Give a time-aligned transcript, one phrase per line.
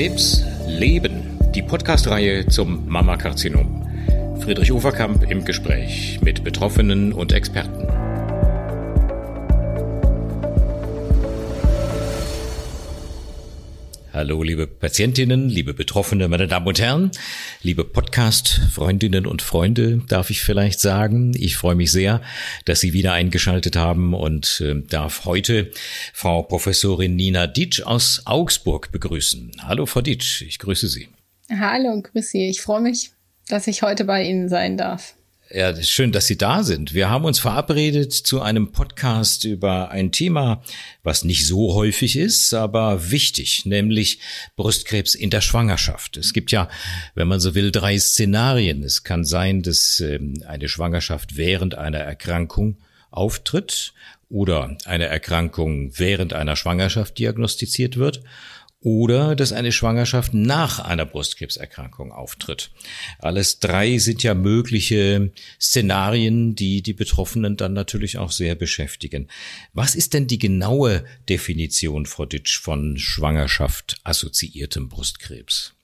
[0.00, 3.86] Krebs Leben, die Podcast-Reihe zum Mammakarzinom.
[4.40, 7.89] Friedrich Uferkamp im Gespräch mit Betroffenen und Experten.
[14.12, 17.12] Hallo, liebe Patientinnen, liebe Betroffene, meine Damen und Herren,
[17.62, 21.32] liebe Podcast-Freundinnen und Freunde, darf ich vielleicht sagen.
[21.36, 22.20] Ich freue mich sehr,
[22.64, 25.70] dass Sie wieder eingeschaltet haben und äh, darf heute
[26.12, 29.52] Frau Professorin Nina Ditsch aus Augsburg begrüßen.
[29.62, 31.06] Hallo, Frau Ditsch, ich grüße Sie.
[31.48, 32.48] Hallo, grüße Sie.
[32.48, 33.12] Ich freue mich,
[33.46, 35.14] dass ich heute bei Ihnen sein darf.
[35.52, 36.94] Ja, schön, dass Sie da sind.
[36.94, 40.62] Wir haben uns verabredet zu einem Podcast über ein Thema,
[41.02, 44.20] was nicht so häufig ist, aber wichtig, nämlich
[44.54, 46.16] Brustkrebs in der Schwangerschaft.
[46.16, 46.68] Es gibt ja,
[47.16, 48.84] wenn man so will, drei Szenarien.
[48.84, 52.76] Es kann sein, dass ähm, eine Schwangerschaft während einer Erkrankung
[53.10, 53.92] auftritt
[54.28, 58.22] oder eine Erkrankung während einer Schwangerschaft diagnostiziert wird
[58.82, 62.70] oder dass eine Schwangerschaft nach einer Brustkrebserkrankung auftritt.
[63.18, 69.28] Alles drei sind ja mögliche Szenarien, die die Betroffenen dann natürlich auch sehr beschäftigen.
[69.74, 75.74] Was ist denn die genaue Definition, Frau Ditsch, von Schwangerschaft assoziiertem Brustkrebs?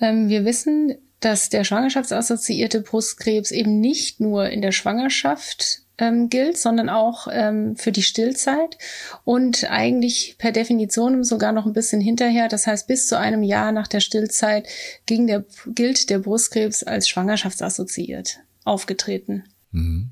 [0.00, 6.58] Ähm, wir wissen, dass der schwangerschaftsassoziierte Brustkrebs eben nicht nur in der Schwangerschaft ähm, gilt,
[6.58, 8.78] sondern auch ähm, für die Stillzeit
[9.24, 12.48] und eigentlich per Definition sogar noch ein bisschen hinterher.
[12.48, 14.66] Das heißt, bis zu einem Jahr nach der Stillzeit
[15.06, 19.44] ging der, gilt der Brustkrebs als schwangerschaftsassoziiert aufgetreten.
[19.72, 20.10] Mhm.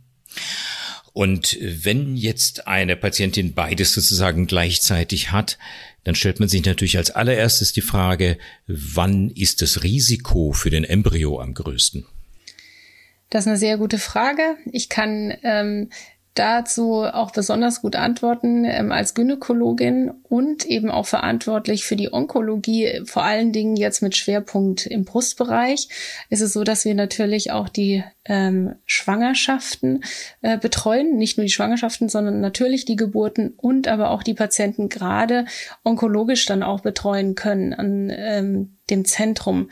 [1.12, 5.56] Und wenn jetzt eine Patientin beides sozusagen gleichzeitig hat,
[6.04, 10.84] dann stellt man sich natürlich als allererstes die Frage, wann ist das Risiko für den
[10.84, 12.04] Embryo am größten?
[13.30, 14.56] Das ist eine sehr gute Frage.
[14.70, 15.90] Ich kann ähm,
[16.38, 23.02] dazu auch besonders gut antworten ähm, als Gynäkologin und eben auch verantwortlich für die Onkologie,
[23.04, 25.88] vor allen Dingen jetzt mit Schwerpunkt im Brustbereich.
[26.28, 30.04] Ist es so, dass wir natürlich auch die ähm, Schwangerschaften
[30.42, 34.88] äh, betreuen, nicht nur die Schwangerschaften, sondern natürlich die Geburten und aber auch die Patienten
[34.88, 35.46] gerade
[35.84, 39.70] onkologisch dann auch betreuen können an ähm, dem Zentrum.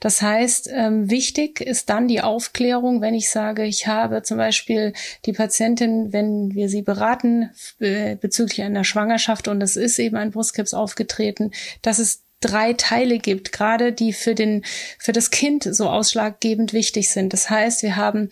[0.00, 4.92] Das heißt, ähm, wichtig ist dann die Aufklärung, wenn ich sage, ich habe zum Beispiel
[5.26, 7.50] die Patientin, wenn wir sie beraten
[7.80, 11.50] äh, bezüglich einer Schwangerschaft und es ist eben ein Brustkrebs aufgetreten,
[11.82, 14.64] dass es drei Teile gibt, gerade die für den
[14.98, 17.32] für das Kind so ausschlaggebend wichtig sind.
[17.32, 18.28] Das heißt, wir haben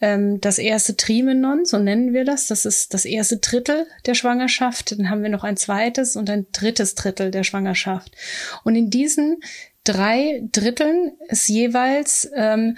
[0.00, 2.46] ähm, das erste Trimenon, so nennen wir das.
[2.46, 4.98] Das ist das erste Drittel der Schwangerschaft.
[4.98, 8.12] Dann haben wir noch ein zweites und ein drittes Drittel der Schwangerschaft.
[8.64, 9.40] Und in diesen
[9.84, 12.76] drei Dritteln ist jeweils ähm,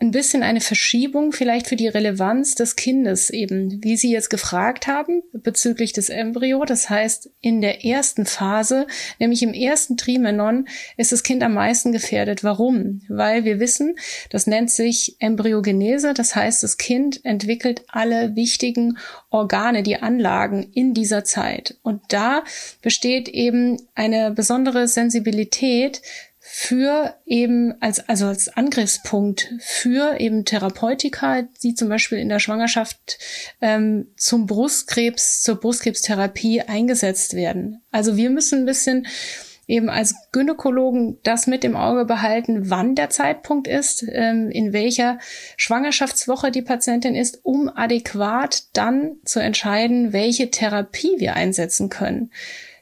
[0.00, 4.86] ein bisschen eine Verschiebung vielleicht für die Relevanz des Kindes eben, wie Sie jetzt gefragt
[4.86, 6.64] haben bezüglich des Embryo.
[6.64, 8.86] Das heißt, in der ersten Phase,
[9.18, 12.44] nämlich im ersten Trimenon, ist das Kind am meisten gefährdet.
[12.44, 13.02] Warum?
[13.08, 13.96] Weil wir wissen,
[14.30, 16.14] das nennt sich Embryogenese.
[16.14, 18.98] Das heißt, das Kind entwickelt alle wichtigen
[19.30, 21.78] Organe, die Anlagen in dieser Zeit.
[21.82, 22.44] Und da
[22.82, 26.00] besteht eben eine besondere Sensibilität
[26.56, 33.18] für eben als, also als Angriffspunkt für eben Therapeutika, die zum Beispiel in der Schwangerschaft
[33.60, 37.82] ähm, zum Brustkrebs, zur Brustkrebstherapie eingesetzt werden.
[37.90, 39.08] Also wir müssen ein bisschen
[39.66, 45.18] eben als Gynäkologen das mit im Auge behalten, wann der Zeitpunkt ist, ähm, in welcher
[45.56, 52.30] Schwangerschaftswoche die Patientin ist, um adäquat dann zu entscheiden, welche Therapie wir einsetzen können.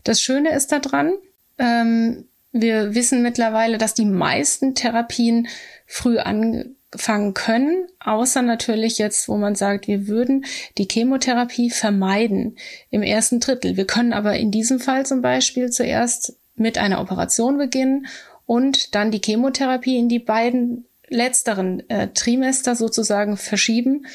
[0.05, 1.15] Das Schöne ist daran,
[1.57, 5.49] ähm, wir wissen mittlerweile, dass die meisten Therapien
[5.87, 10.45] früh anfangen können, außer natürlich jetzt, wo man sagt, wir würden
[10.79, 12.57] die Chemotherapie vermeiden
[12.91, 13.77] im ersten Drittel.
[13.77, 18.07] Wir können aber in diesem Fall zum Beispiel zuerst mit einer Operation beginnen
[18.45, 24.07] und dann die Chemotherapie in die beiden letzteren äh, Trimester sozusagen verschieben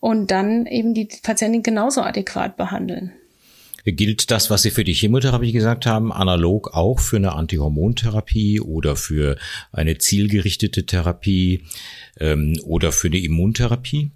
[0.00, 3.12] und dann eben die Patientin genauso adäquat behandeln.
[3.84, 8.96] Gilt das, was Sie für die Chemotherapie gesagt haben, analog auch für eine Antihormontherapie oder
[8.96, 9.36] für
[9.72, 11.64] eine zielgerichtete Therapie
[12.18, 14.10] ähm, oder für eine Immuntherapie?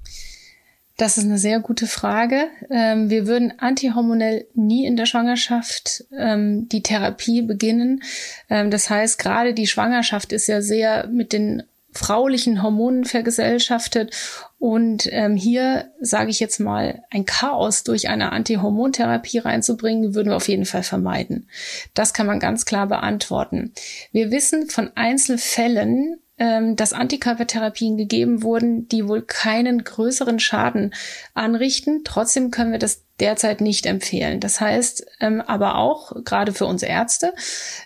[0.99, 2.49] Das ist eine sehr gute Frage.
[2.71, 8.03] Ähm, wir würden antihormonell nie in der Schwangerschaft ähm, die Therapie beginnen.
[8.51, 11.63] Ähm, das heißt, gerade die Schwangerschaft ist ja sehr mit den
[11.99, 14.15] fraulichen Hormonen vergesellschaftet.
[14.59, 20.37] Und ähm, hier sage ich jetzt mal, ein Chaos durch eine Antihormontherapie reinzubringen, würden wir
[20.37, 21.49] auf jeden Fall vermeiden.
[21.95, 23.73] Das kann man ganz klar beantworten.
[24.13, 30.95] Wir wissen von Einzelfällen, ähm, dass Antikörpertherapien gegeben wurden, die wohl keinen größeren Schaden
[31.35, 32.03] anrichten.
[32.05, 34.39] Trotzdem können wir das derzeit nicht empfehlen.
[34.39, 37.35] Das heißt ähm, aber auch, gerade für uns Ärzte,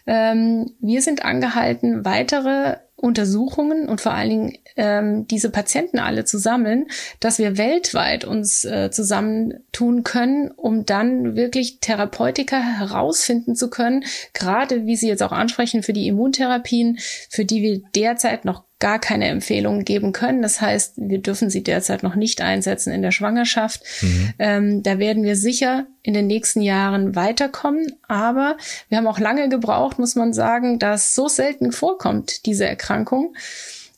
[0.06, 6.38] ähm, wir sind angehalten, weitere Untersuchungen und vor allen Dingen ähm, diese Patienten alle zu
[6.38, 6.87] sammeln,
[7.19, 14.04] dass wir weltweit uns äh, zusammentun können, um dann wirklich Therapeutika herausfinden zu können,
[14.34, 18.99] gerade wie Sie jetzt auch ansprechen für die Immuntherapien, für die wir derzeit noch gar
[18.99, 20.43] keine Empfehlungen geben können.
[20.43, 23.84] Das heißt, wir dürfen sie derzeit noch nicht einsetzen in der Schwangerschaft.
[24.00, 24.34] Mhm.
[24.40, 27.93] Ähm, da werden wir sicher in den nächsten Jahren weiterkommen.
[28.08, 28.56] Aber
[28.88, 33.37] wir haben auch lange gebraucht, muss man sagen, da es so selten vorkommt, diese Erkrankung.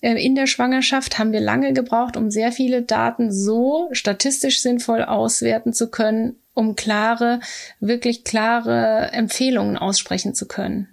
[0.03, 5.03] Ähm, in der Schwangerschaft haben wir lange gebraucht, um sehr viele Daten so statistisch sinnvoll
[5.03, 7.41] auswerten zu können, um klare,
[7.81, 10.89] wirklich klare Empfehlungen aussprechen zu können.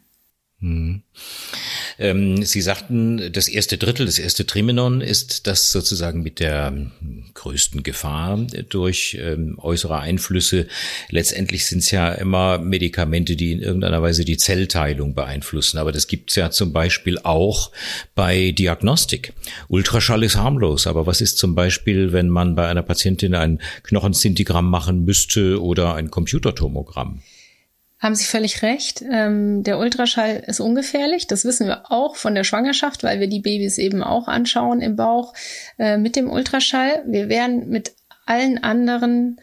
[0.61, 1.03] Mhm.
[2.01, 6.73] Ähm, Sie sagten, das erste Drittel, das erste Trimenon ist das sozusagen mit der
[7.35, 8.37] größten Gefahr
[8.69, 10.65] durch ähm, äußere Einflüsse.
[11.09, 15.77] Letztendlich sind es ja immer Medikamente, die in irgendeiner Weise die Zellteilung beeinflussen.
[15.77, 17.71] Aber das gibt es ja zum Beispiel auch
[18.15, 19.33] bei Diagnostik.
[19.67, 24.67] Ultraschall ist harmlos, aber was ist zum Beispiel, wenn man bei einer Patientin ein Knochenszintigramm
[24.67, 27.21] machen müsste oder ein Computertomogramm?
[28.01, 29.03] Haben Sie völlig recht.
[29.09, 31.27] Ähm, der Ultraschall ist ungefährlich.
[31.27, 34.95] Das wissen wir auch von der Schwangerschaft, weil wir die Babys eben auch anschauen im
[34.95, 35.33] Bauch
[35.77, 37.03] äh, mit dem Ultraschall.
[37.05, 37.93] Wir werden mit
[38.25, 39.39] allen anderen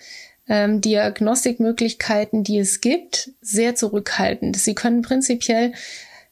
[0.49, 4.56] ähm, Diagnostikmöglichkeiten, die es gibt, sehr zurückhaltend.
[4.56, 5.72] Sie können prinzipiell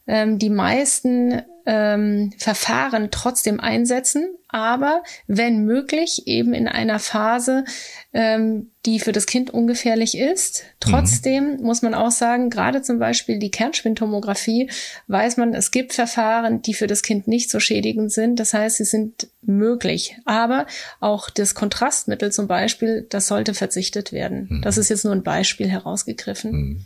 [0.08, 7.64] ähm, die meisten ähm, Verfahren trotzdem einsetzen, aber wenn möglich eben in einer Phase,
[8.12, 10.62] ähm, die für das Kind ungefährlich ist.
[10.78, 11.62] Trotzdem mhm.
[11.62, 14.70] muss man auch sagen, gerade zum Beispiel die Kernspintomographie,
[15.08, 18.38] weiß man, es gibt Verfahren, die für das Kind nicht so schädigend sind.
[18.38, 20.16] Das heißt, sie sind möglich.
[20.24, 20.66] Aber
[21.00, 24.46] auch das Kontrastmittel zum Beispiel, das sollte verzichtet werden.
[24.48, 24.62] Mhm.
[24.62, 26.52] Das ist jetzt nur ein Beispiel herausgegriffen.
[26.52, 26.84] Mhm.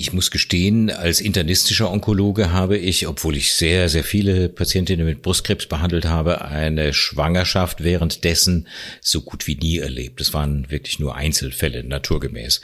[0.00, 5.22] Ich muss gestehen, als internistischer Onkologe habe ich, obwohl ich sehr, sehr viele Patientinnen mit
[5.22, 8.68] Brustkrebs behandelt habe, eine Schwangerschaft währenddessen
[9.00, 10.20] so gut wie nie erlebt.
[10.20, 12.60] Es waren wirklich nur Einzelfälle, naturgemäß.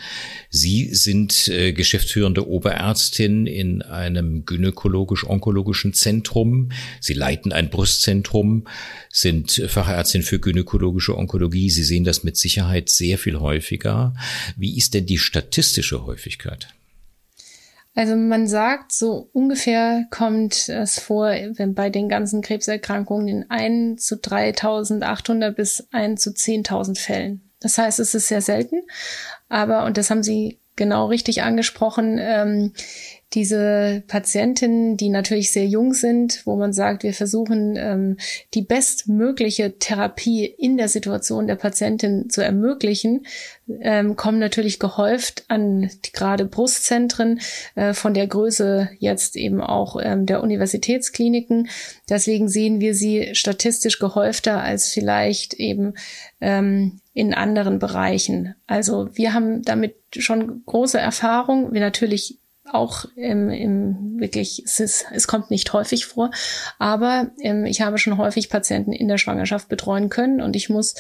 [0.49, 6.69] Sie sind äh, geschäftsführende Oberärztin in einem gynäkologisch-onkologischen Zentrum.
[7.01, 8.69] Sie leiten ein Brustzentrum,
[9.11, 11.69] sind Fachärztin für gynäkologische Onkologie.
[11.71, 14.15] Sie sehen das mit Sicherheit sehr viel häufiger.
[14.57, 16.69] Wie ist denn die statistische Häufigkeit?
[17.95, 24.05] Also man sagt, so ungefähr kommt es vor, wenn bei den ganzen Krebserkrankungen in 1
[24.05, 27.51] zu 3.800 bis 1 zu 10.000 Fällen.
[27.61, 28.83] Das heißt, es ist sehr selten,
[29.49, 32.73] aber, und das haben Sie genau richtig angesprochen, ähm,
[33.35, 38.17] diese Patientinnen, die natürlich sehr jung sind, wo man sagt, wir versuchen ähm,
[38.55, 43.27] die bestmögliche Therapie in der Situation der Patientin zu ermöglichen,
[43.81, 47.41] ähm, kommen natürlich gehäuft an gerade Brustzentren
[47.75, 51.69] äh, von der Größe jetzt eben auch ähm, der Universitätskliniken.
[52.09, 55.95] Deswegen sehen wir sie statistisch gehäufter als vielleicht eben
[56.41, 58.55] ähm, in anderen Bereichen.
[58.67, 61.73] Also wir haben damit schon große Erfahrung.
[61.73, 62.39] Wir natürlich
[62.71, 66.31] auch im, im wirklich, es, ist, es kommt nicht häufig vor,
[66.79, 70.95] aber ähm, ich habe schon häufig Patienten in der Schwangerschaft betreuen können und ich muss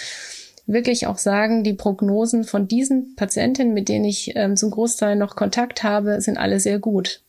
[0.67, 5.37] wirklich auch sagen, die Prognosen von diesen Patientinnen, mit denen ich ähm, zum Großteil noch
[5.37, 7.23] Kontakt habe, sind alle sehr gut.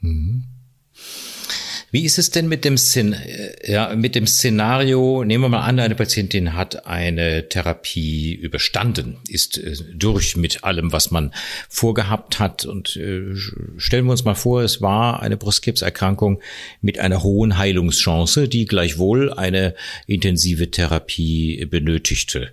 [0.00, 0.44] Mhm.
[1.92, 3.14] Wie ist es denn mit dem, Szen
[3.66, 5.24] ja, mit dem Szenario?
[5.24, 10.90] Nehmen wir mal an, eine Patientin hat eine Therapie überstanden, ist äh, durch mit allem,
[10.90, 11.34] was man
[11.68, 12.64] vorgehabt hat.
[12.64, 13.36] Und äh,
[13.76, 16.40] stellen wir uns mal vor, es war eine Brustkrebserkrankung
[16.80, 19.74] mit einer hohen Heilungschance, die gleichwohl eine
[20.06, 22.52] intensive Therapie benötigte.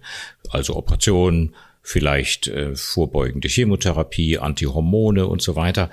[0.50, 1.56] Also Operation,
[1.90, 5.90] vielleicht äh, vorbeugende Chemotherapie, Antihormone und so weiter.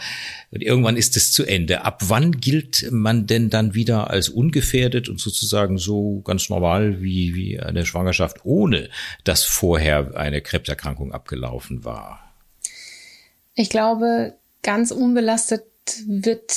[0.50, 1.87] Und irgendwann ist es zu Ende.
[1.87, 7.35] Ab wann gilt man denn dann wieder als ungefährdet und sozusagen so ganz normal wie,
[7.35, 8.91] wie eine Schwangerschaft, ohne
[9.25, 12.21] dass vorher eine Krebserkrankung abgelaufen war?
[13.55, 15.65] Ich glaube, ganz unbelastet
[16.07, 16.53] wird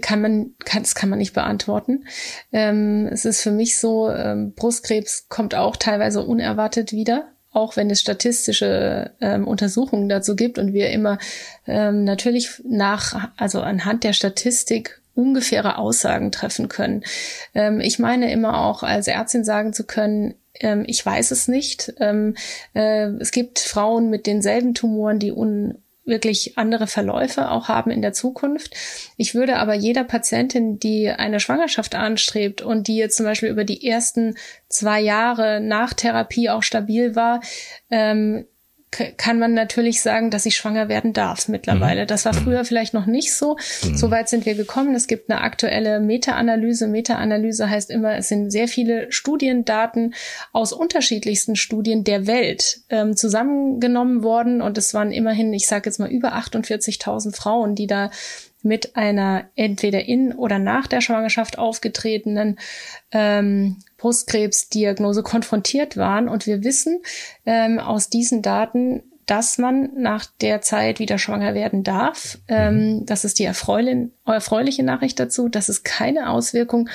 [0.00, 2.06] kann man kann das kann man nicht beantworten.
[2.52, 7.90] Ähm, es ist für mich so, ähm, Brustkrebs kommt auch teilweise unerwartet wieder auch wenn
[7.90, 11.18] es statistische ähm, Untersuchungen dazu gibt und wir immer
[11.66, 17.02] ähm, natürlich nach, also anhand der Statistik ungefähre Aussagen treffen können.
[17.54, 21.92] Ähm, ich meine immer auch als Ärztin sagen zu können, ähm, ich weiß es nicht.
[21.98, 22.36] Ähm,
[22.74, 28.02] äh, es gibt Frauen mit denselben Tumoren, die un wirklich andere Verläufe auch haben in
[28.02, 28.74] der Zukunft.
[29.16, 33.64] Ich würde aber jeder Patientin, die eine Schwangerschaft anstrebt und die jetzt zum Beispiel über
[33.64, 34.36] die ersten
[34.68, 37.40] zwei Jahre nach Therapie auch stabil war,
[37.90, 38.46] ähm,
[38.90, 42.02] kann man natürlich sagen, dass ich schwanger werden darf mittlerweile.
[42.02, 42.06] Mhm.
[42.06, 42.38] Das war mhm.
[42.38, 43.56] früher vielleicht noch nicht so.
[43.84, 43.96] Mhm.
[43.96, 44.94] So weit sind wir gekommen.
[44.94, 46.86] Es gibt eine aktuelle Meta-Analyse.
[46.86, 50.14] Meta-Analyse heißt immer, es sind sehr viele Studiendaten
[50.52, 54.62] aus unterschiedlichsten Studien der Welt ähm, zusammengenommen worden.
[54.62, 58.10] Und es waren immerhin, ich sage jetzt mal, über 48.000 Frauen, die da
[58.62, 62.58] mit einer entweder in oder nach der Schwangerschaft aufgetretenen
[63.12, 66.28] ähm, Brustkrebsdiagnose konfrontiert waren.
[66.28, 67.00] Und wir wissen
[67.46, 72.38] ähm, aus diesen Daten, dass man nach der Zeit wieder schwanger werden darf.
[72.48, 73.06] Ähm, mhm.
[73.06, 76.88] das ist die erfreuliche Nachricht dazu, dass es keine Auswirkung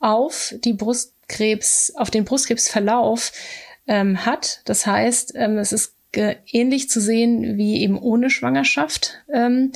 [0.00, 3.32] auf die Brustkrebs, auf den Brustkrebsverlauf
[3.86, 4.62] ähm, hat.
[4.64, 9.22] Das heißt, ähm, es ist ähnlich zu sehen wie eben ohne Schwangerschaft.
[9.32, 9.72] Ähm,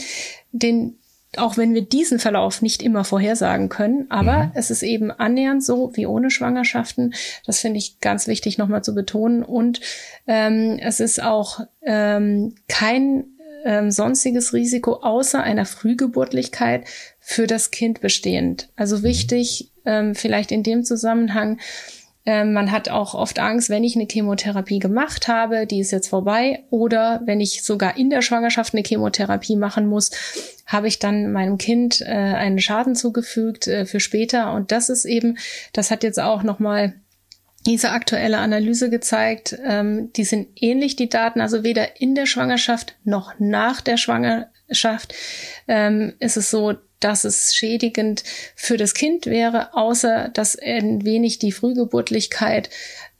[0.52, 0.99] den
[1.36, 4.50] auch wenn wir diesen Verlauf nicht immer vorhersagen können, aber mhm.
[4.54, 7.14] es ist eben annähernd so wie ohne Schwangerschaften.
[7.46, 9.42] Das finde ich ganz wichtig nochmal zu betonen.
[9.44, 9.80] Und
[10.26, 13.24] ähm, es ist auch ähm, kein
[13.64, 16.84] ähm, sonstiges Risiko außer einer Frühgeburtlichkeit
[17.20, 18.68] für das Kind bestehend.
[18.74, 19.02] Also mhm.
[19.04, 21.60] wichtig, ähm, vielleicht in dem Zusammenhang,
[22.26, 26.08] ähm, man hat auch oft Angst, wenn ich eine Chemotherapie gemacht habe, die ist jetzt
[26.08, 30.10] vorbei, oder wenn ich sogar in der Schwangerschaft eine Chemotherapie machen muss,
[30.66, 34.52] habe ich dann meinem Kind äh, einen Schaden zugefügt äh, für später.
[34.52, 35.38] Und das ist eben,
[35.72, 36.94] das hat jetzt auch nochmal
[37.66, 42.96] diese aktuelle Analyse gezeigt, ähm, die sind ähnlich, die Daten, also weder in der Schwangerschaft
[43.04, 43.96] noch nach der
[44.70, 45.14] Schwangerschaft
[45.68, 48.24] ähm, ist es so, dass es schädigend
[48.54, 52.68] für das Kind wäre, außer dass ein wenig die Frühgeburtlichkeit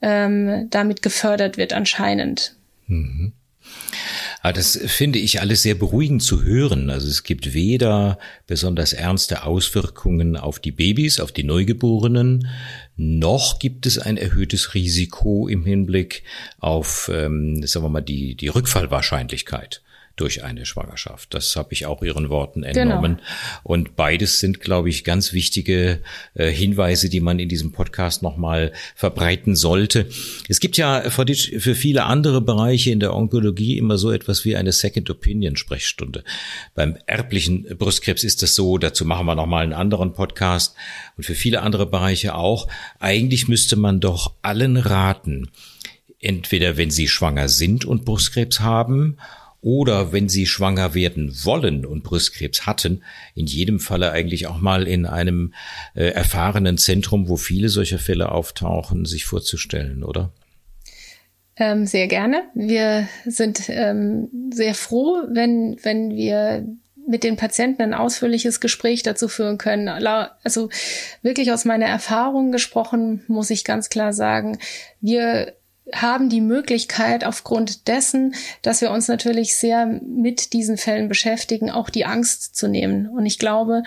[0.01, 2.55] ähm, damit gefördert wird anscheinend.
[2.87, 3.33] Mhm.
[4.43, 6.89] Aber das finde ich alles sehr beruhigend zu hören.
[6.89, 8.17] Also es gibt weder
[8.47, 12.47] besonders ernste Auswirkungen auf die Babys, auf die Neugeborenen,
[12.95, 16.23] noch gibt es ein erhöhtes Risiko im Hinblick
[16.59, 19.81] auf, ähm, sagen wir mal, die, die Rückfallwahrscheinlichkeit
[20.15, 21.33] durch eine Schwangerschaft.
[21.33, 22.79] Das habe ich auch Ihren Worten genau.
[22.81, 23.15] entnommen.
[23.15, 23.27] Genau.
[23.63, 26.01] Und beides sind, glaube ich, ganz wichtige
[26.33, 30.07] äh, Hinweise, die man in diesem Podcast nochmal verbreiten sollte.
[30.47, 34.71] Es gibt ja für viele andere Bereiche in der Onkologie immer so etwas wie eine
[34.71, 36.23] Second Opinion Sprechstunde.
[36.75, 38.77] Beim erblichen Brustkrebs ist das so.
[38.77, 40.75] Dazu machen wir nochmal einen anderen Podcast
[41.17, 42.67] und für viele andere Bereiche auch.
[42.99, 45.49] Eigentlich müsste man doch allen raten,
[46.19, 49.17] entweder wenn sie schwanger sind und Brustkrebs haben
[49.61, 53.03] oder wenn sie schwanger werden wollen und Brustkrebs hatten,
[53.35, 55.53] in jedem Falle eigentlich auch mal in einem
[55.93, 60.31] äh, erfahrenen Zentrum, wo viele solcher Fälle auftauchen, sich vorzustellen, oder?
[61.57, 62.43] Ähm, sehr gerne.
[62.55, 66.65] Wir sind ähm, sehr froh, wenn, wenn wir
[67.07, 69.89] mit den Patienten ein ausführliches Gespräch dazu führen können.
[69.89, 70.69] Also
[71.21, 74.59] wirklich aus meiner Erfahrung gesprochen, muss ich ganz klar sagen,
[75.01, 75.53] wir
[75.93, 81.89] haben die Möglichkeit, aufgrund dessen, dass wir uns natürlich sehr mit diesen Fällen beschäftigen, auch
[81.89, 83.07] die Angst zu nehmen.
[83.07, 83.83] Und ich glaube,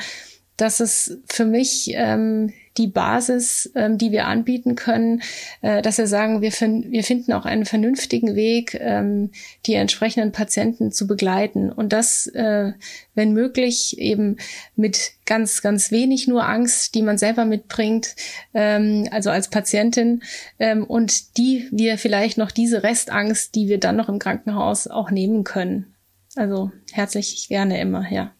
[0.57, 5.23] dass es für mich ähm, die Basis, ähm, die wir anbieten können,
[5.63, 9.31] äh, dass wir sagen, wir, fin wir finden auch einen vernünftigen Weg, ähm,
[9.67, 11.71] die entsprechenden Patienten zu begleiten.
[11.71, 12.73] Und das, äh,
[13.15, 14.37] wenn möglich, eben
[14.77, 18.17] mit ganz, ganz wenig nur Angst, die man selber mitbringt,
[18.55, 20.23] ähm, also als Patientin,
[20.59, 25.11] ähm, und die wir vielleicht noch diese Restangst, die wir dann noch im Krankenhaus auch
[25.11, 25.95] nehmen können.
[26.37, 28.33] Also herzlich gerne immer, ja.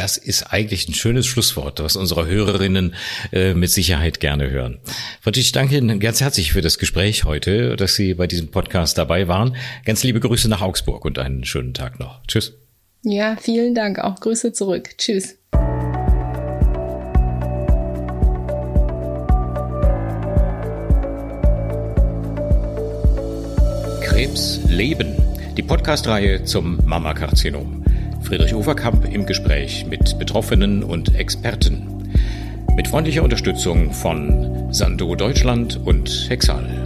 [0.00, 2.94] Das ist eigentlich ein schönes Schlusswort, was unsere Hörerinnen
[3.32, 4.78] äh, mit Sicherheit gerne hören.
[5.30, 9.28] Ich danke Ihnen ganz herzlich für das Gespräch heute, dass Sie bei diesem Podcast dabei
[9.28, 9.56] waren.
[9.84, 12.22] Ganz liebe Grüße nach Augsburg und einen schönen Tag noch.
[12.26, 12.54] Tschüss.
[13.02, 13.98] Ja, vielen Dank.
[13.98, 14.96] Auch Grüße zurück.
[14.96, 15.36] Tschüss.
[24.00, 25.14] Krebs leben.
[25.58, 27.84] Die Podcastreihe zum Mammakarzinom.
[28.30, 32.12] Friedrich Overkamp im Gespräch mit Betroffenen und Experten.
[32.76, 36.79] Mit freundlicher Unterstützung von Sando Deutschland und Hexal.